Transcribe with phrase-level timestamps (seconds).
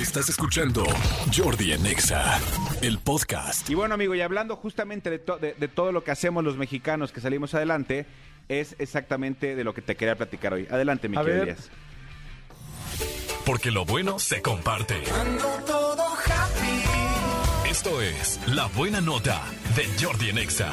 [0.00, 0.84] Estás escuchando
[1.36, 2.38] Jordi en Exa,
[2.82, 3.68] el podcast.
[3.68, 6.56] Y bueno, amigo, y hablando justamente de, to- de- de todo lo que hacemos los
[6.56, 8.06] mexicanos que salimos adelante,
[8.48, 10.66] es exactamente de lo que te quería platicar hoy.
[10.70, 11.42] Adelante, mi querido.
[11.42, 11.70] Elías.
[13.44, 15.02] Porque lo bueno se comparte.
[17.68, 19.42] Esto es La Buena Nota
[19.74, 20.72] de Jordi en Exa.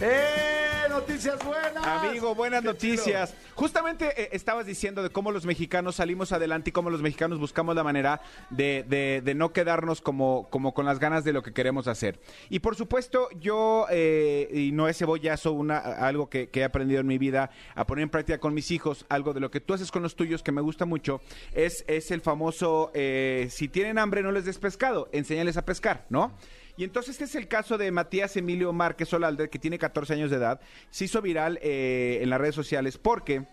[0.00, 0.55] ¡Eh!
[1.00, 1.86] ¡Noticias buenas!
[1.86, 3.34] Amigo, buenas Qué noticias.
[3.54, 7.76] Justamente eh, estabas diciendo de cómo los mexicanos salimos adelante y cómo los mexicanos buscamos
[7.76, 11.52] la manera de, de- de no quedarnos como, como con las ganas de lo que
[11.52, 12.18] queremos hacer.
[12.48, 17.00] Y por supuesto, yo, eh, y no es cebollazo, una, algo que, que he aprendido
[17.02, 19.74] en mi vida a poner en práctica con mis hijos, algo de lo que tú
[19.74, 21.20] haces con los tuyos que me gusta mucho,
[21.52, 26.06] es, es el famoso, eh, si tienen hambre no les des pescado, enséñales a pescar,
[26.08, 26.32] ¿no?
[26.76, 30.30] Y entonces este es el caso de Matías Emilio Márquez Solalde, que tiene 14 años
[30.30, 30.60] de edad.
[30.90, 33.44] Se hizo viral eh, en las redes sociales porque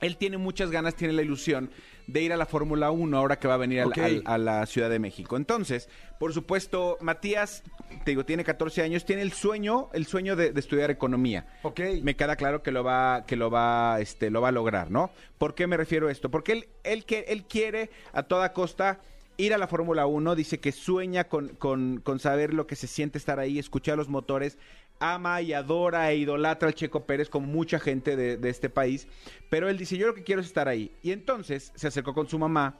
[0.00, 1.70] él tiene muchas ganas, tiene la ilusión
[2.08, 3.98] de ir a la Fórmula 1 ahora que va a venir al- Ok.
[3.98, 5.36] al- a la Ciudad de México.
[5.36, 7.62] Entonces, por supuesto, Matías,
[8.04, 11.46] te digo, tiene 14 años, tiene el sueño, el sueño de, de estudiar economía.
[11.62, 11.80] Ok.
[12.02, 15.12] Me queda claro que lo va, que lo va, este, lo va a lograr, ¿no?
[15.38, 16.30] ¿Por qué me refiero a esto?
[16.30, 19.00] Porque él, él, que, él quiere a toda costa
[19.36, 22.86] ir a la Fórmula 1, dice que sueña con, con, con saber lo que se
[22.86, 24.58] siente estar ahí, escuchar los motores,
[25.00, 29.08] ama y adora e idolatra al Checo Pérez como mucha gente de, de este país,
[29.50, 30.92] pero él dice, yo lo que quiero es estar ahí.
[31.02, 32.78] Y entonces se acercó con su mamá,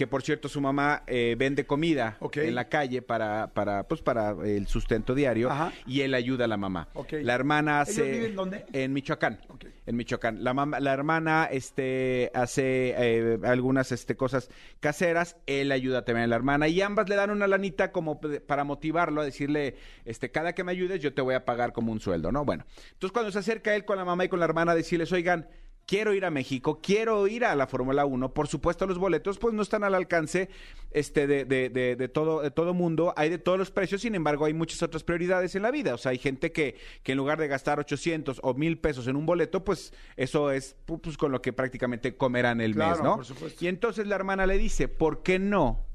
[0.00, 4.30] que por cierto su mamá eh, vende comida en la calle para, para, pues, para
[4.46, 5.74] el sustento diario Ajá.
[5.86, 6.88] y él ayuda a la mamá.
[7.10, 8.10] La hermana ¿Ellos hace...
[8.10, 8.64] viven dónde?
[8.72, 9.40] En Michoacán.
[9.84, 10.42] En Michoacán.
[10.42, 14.48] La, mam- la hermana este, hace eh, algunas este, cosas
[14.80, 18.64] caseras, él ayuda también a la hermana y ambas le dan una lanita como para
[18.64, 19.74] motivarlo a decirle,
[20.06, 22.46] este, cada que me ayudes yo te voy a pagar como un sueldo, ¿no?
[22.46, 25.12] Bueno, entonces cuando se acerca él con la mamá y con la hermana a decirles,
[25.12, 25.46] oigan,
[25.90, 29.52] quiero ir a México, quiero ir a la Fórmula 1, por supuesto los boletos pues
[29.52, 30.48] no están al alcance
[30.92, 34.14] este, de, de, de, de todo, de todo mundo, hay de todos los precios, sin
[34.14, 37.18] embargo hay muchas otras prioridades en la vida, o sea, hay gente que, que en
[37.18, 41.16] lugar de gastar 800 o 1000 pesos en un boleto, pues eso es pu- pues,
[41.16, 43.16] con lo que prácticamente comerán el Claro, mes, ¿no?
[43.16, 43.64] por supuesto.
[43.64, 45.86] Y entonces la hermana le dice, ¿por qué no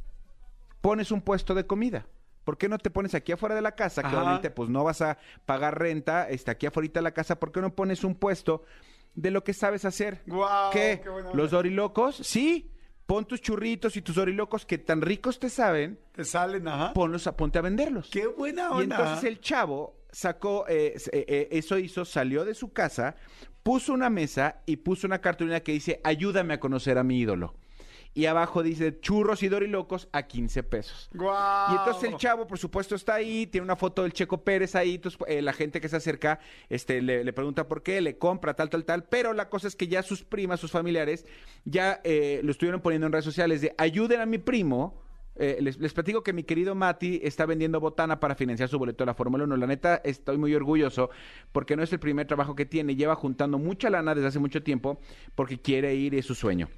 [0.82, 2.06] pones un puesto de comida?
[2.44, 4.02] ¿Por qué no te pones aquí afuera de la casa?
[4.02, 4.18] Que Ajá.
[4.20, 7.62] obviamente pues no vas a pagar renta, está aquí afuera de la casa, ¿por qué
[7.62, 8.64] no pones un puesto
[9.16, 10.22] de lo que sabes hacer?
[10.28, 11.00] Guau, ¿Qué?
[11.04, 11.42] qué buena onda.
[11.42, 12.16] ¿Los dorilocos?
[12.18, 12.72] Sí.
[13.06, 16.92] Pon tus churritos y tus dorilocos que tan ricos te saben, Te salen, ajá.
[16.94, 18.10] ponlos a, ponte a venderlos.
[18.12, 18.98] ¡Qué buena Y onda!
[18.98, 23.16] entonces el chavo sacó, eh, eh, eh, eso hizo, salió de su casa,
[23.62, 27.54] puso una mesa y puso una cartulina que dice, ayúdame a conocer a mi ídolo.
[28.16, 31.10] Y abajo dice, churros y dorilocos a 15 pesos.
[31.14, 31.74] ¡Guau!
[31.74, 34.96] Y entonces el chavo, por supuesto, está ahí, tiene una foto del Checo Pérez ahí,
[34.96, 36.40] entonces, eh, la gente que se acerca
[36.70, 39.76] este, le, le pregunta por qué, le compra, tal, tal, tal, pero la cosa es
[39.76, 41.26] que ya sus primas, sus familiares,
[41.66, 45.02] ya eh, lo estuvieron poniendo en redes sociales de ayuden a mi primo.
[45.38, 49.04] Eh, les, les platico que mi querido Mati está vendiendo botana para financiar su boleto
[49.04, 49.58] de la Fórmula 1.
[49.58, 51.10] La neta, estoy muy orgulloso
[51.52, 52.96] porque no es el primer trabajo que tiene.
[52.96, 55.02] Lleva juntando mucha lana desde hace mucho tiempo
[55.36, 56.70] porque quiere ir y es su sueño.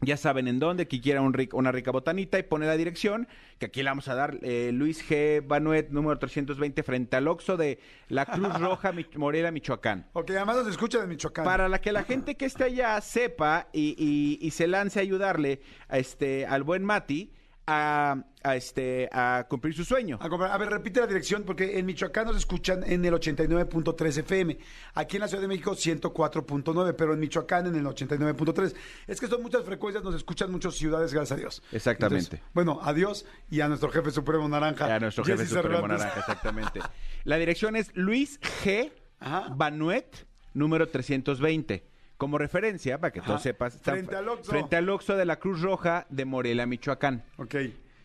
[0.00, 3.26] Ya saben en dónde, que quiera un ric- una rica botanita y pone la dirección,
[3.58, 5.44] que aquí le vamos a dar eh, Luis G.
[5.44, 10.06] Banuet, número 320, frente al Oxo de la Cruz Roja, Mich- Morelia, Michoacán.
[10.12, 11.44] Ok, además nos escucha de Michoacán.
[11.44, 15.02] Para la que la gente que esté allá sepa y, y- y se lance a
[15.02, 17.32] ayudarle a este, al buen Mati
[17.70, 20.18] a, a, este, a cumplir su sueño.
[20.22, 24.18] A, comprar- a ver, repite la dirección, porque en Michoacán nos escuchan en el 89.3
[24.20, 24.58] FM.
[24.94, 28.74] Aquí en la Ciudad de México, 104.9, pero en Michoacán en el 89.3.
[29.06, 31.62] Es que son muchas frecuencias, nos escuchan muchas ciudades, gracias a Dios.
[31.72, 32.36] Exactamente.
[32.36, 34.94] Entonces, bueno, adiós y a nuestro jefe supremo naranja.
[34.94, 35.98] A nuestro jefe Jesse Supremo Cervantes.
[35.98, 36.80] Naranja, exactamente.
[37.24, 38.90] La dirección es Luis G.
[39.20, 39.48] Ajá.
[39.54, 41.84] Banuet, número 320.
[42.18, 43.38] Como referencia, para que tú Ajá.
[43.38, 44.50] sepas, está Frente al Oxxo.
[44.50, 47.24] frente al Oxxo de la Cruz Roja de Morelia, Michoacán.
[47.38, 47.54] Ok.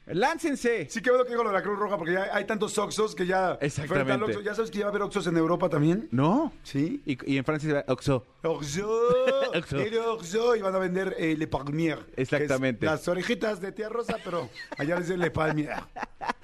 [0.06, 0.88] ¡Láncense!
[0.90, 3.16] Sí, qué bueno que digo lo de la Cruz Roja, porque ya hay tantos Oxos
[3.16, 3.58] que ya.
[3.62, 4.44] Exactamente.
[4.44, 6.10] ya sabes que ya va a haber Oxos en Europa también.
[6.12, 6.52] ¿No?
[6.64, 7.02] Sí.
[7.06, 8.26] Y, y en Francia se Oxxo.
[8.44, 8.90] Oxo,
[9.56, 9.78] Oxxo.
[9.80, 12.00] el Oxo, y van a vender eh, Le Palmier.
[12.18, 12.86] Exactamente.
[12.86, 15.72] las orejitas de tía Rosa, pero allá dicen Le Palmier.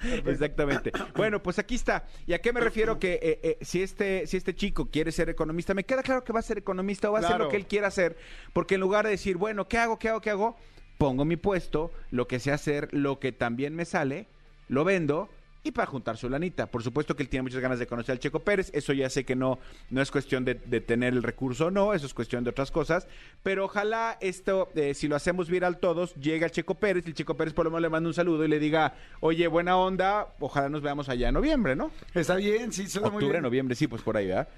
[0.24, 0.90] Exactamente.
[1.14, 2.06] Bueno, pues aquí está.
[2.26, 2.98] ¿Y a qué me refiero?
[2.98, 6.32] Que eh, eh, si, este, si este chico quiere ser economista, me queda claro que
[6.32, 8.16] va a ser economista o va a hacer lo que él quiera hacer,
[8.54, 10.56] porque en lugar de decir, bueno, ¿qué hago, qué hago, qué hago?
[11.00, 14.26] Pongo mi puesto, lo que sé hacer, lo que también me sale,
[14.68, 15.30] lo vendo
[15.62, 16.66] y para juntar su lanita.
[16.66, 19.24] Por supuesto que él tiene muchas ganas de conocer al Checo Pérez, eso ya sé
[19.24, 19.58] que no,
[19.88, 22.70] no es cuestión de, de tener el recurso o no, eso es cuestión de otras
[22.70, 23.08] cosas,
[23.42, 27.14] pero ojalá esto, eh, si lo hacemos viral todos, llegue al Checo Pérez y el
[27.14, 30.34] Checo Pérez por lo menos le manda un saludo y le diga, oye, buena onda,
[30.38, 31.90] ojalá nos veamos allá en noviembre, ¿no?
[32.12, 33.42] Está bien, sí, suena muy Octubre, bien.
[33.42, 34.48] noviembre, sí, pues por ahí, ¿verdad?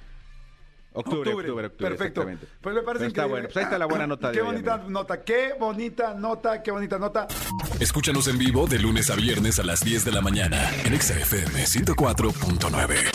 [0.95, 2.27] Octubre, octubre, octubre, Perfecto.
[2.61, 3.29] Pues me parece Pero está increíble.
[3.31, 3.45] bueno.
[3.49, 4.91] Pues ahí está la buena nota de Qué hoy, bonita amigo.
[4.91, 7.27] nota, qué bonita nota, qué bonita nota.
[7.81, 11.15] Escúchanos en vivo de lunes a viernes a las 10 de la mañana en Exa
[11.19, 13.12] FM 104.9.